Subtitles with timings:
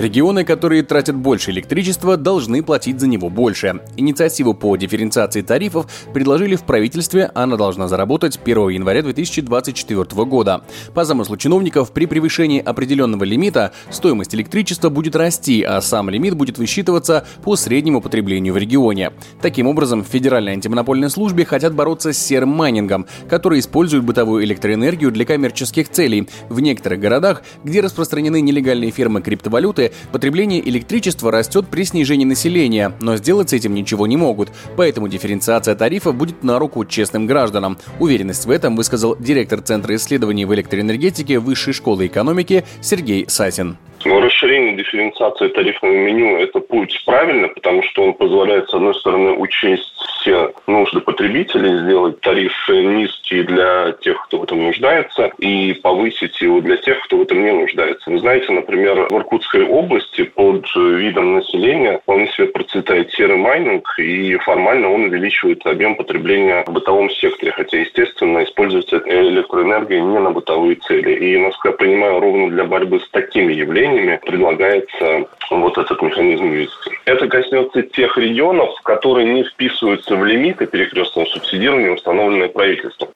[0.00, 3.80] Регионы, которые тратят больше электричества, должны платить за него больше.
[3.98, 10.62] Инициативу по дифференциации тарифов предложили в правительстве, она должна заработать 1 января 2024 года.
[10.94, 16.56] По замыслу чиновников, при превышении определенного лимита стоимость электричества будет расти, а сам лимит будет
[16.56, 19.12] высчитываться по среднему потреблению в регионе.
[19.42, 25.12] Таким образом, в Федеральной антимонопольной службе хотят бороться с серым майнингом, который использует бытовую электроэнергию
[25.12, 26.26] для коммерческих целей.
[26.48, 33.16] В некоторых городах, где распространены нелегальные фермы криптовалюты, потребление электричества растет при снижении населения, но
[33.16, 34.50] сделать с этим ничего не могут.
[34.76, 37.78] Поэтому дифференциация тарифа будет на руку честным гражданам.
[37.98, 43.76] Уверенность в этом высказал директор Центра исследований в электроэнергетике Высшей школы экономики Сергей Сасин.
[44.04, 49.92] Расширение дифференциации тарифного меню– это путь правильно, потому что он позволяет, с одной стороны, учесть
[50.20, 56.60] все нужды потребителей, сделать тарифы низкие для тех, кто в этом нуждается, и повысить его
[56.60, 58.10] для тех, кто в этом не нуждается.
[58.10, 64.36] Вы знаете, например, в Иркутской области под видом населения вполне себе процветает серый майнинг, и
[64.36, 70.76] формально он увеличивает объем потребления в бытовом секторе, хотя, естественно, используется электроэнергия не на бытовые
[70.76, 71.12] цели.
[71.12, 76.90] И, насколько я понимаю, ровно для борьбы с такими явлениями предлагается вот этот механизм ввести.
[77.06, 83.10] Это коснется тех регионов, которые не вписываются в лимиты перекрестного субсидирования, установленные правительством.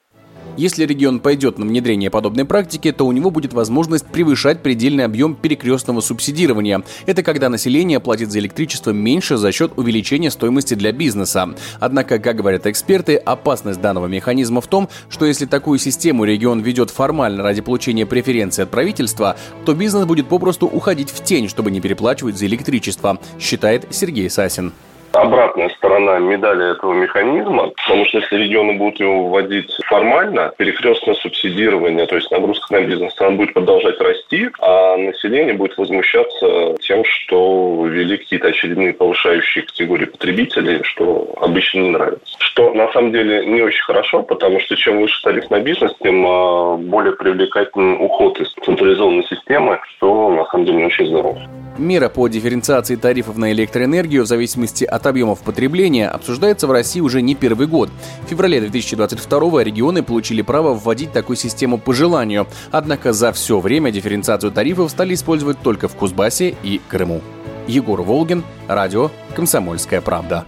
[0.57, 5.35] Если регион пойдет на внедрение подобной практики, то у него будет возможность превышать предельный объем
[5.35, 6.81] перекрестного субсидирования.
[7.05, 11.53] Это когда население платит за электричество меньше за счет увеличения стоимости для бизнеса.
[11.81, 16.89] Однако, как говорят эксперты, опасность данного механизма в том, что если такую систему регион ведет
[16.89, 19.35] формально ради получения преференций от правительства,
[19.65, 24.71] то бизнес будет попросту уходить в тень, чтобы не переплачивать за электричество, считает Сергей Сасин
[25.15, 32.05] обратная сторона медали этого механизма, потому что если регионы будут его вводить формально, перекрестное субсидирование,
[32.05, 37.85] то есть нагрузка на бизнес, она будет продолжать расти, а население будет возмущаться тем, что
[37.85, 42.34] ввели какие-то очередные повышающие категории потребителей, что обычно не нравится.
[42.75, 46.75] На самом деле не очень хорошо, потому что чем выше тариф на бизнес, тем а,
[46.75, 51.41] более привлекательный уход из централизованной системы, что на самом деле не очень здорово.
[51.77, 57.21] Мера по дифференциации тарифов на электроэнергию в зависимости от объемов потребления обсуждается в России уже
[57.21, 57.89] не первый год.
[58.25, 63.89] В феврале 2022 регионы получили право вводить такую систему по желанию, однако за все время
[63.89, 67.21] дифференциацию тарифов стали использовать только в Кузбассе и Крыму.
[67.67, 70.45] Егор Волгин, радио «Комсомольская правда».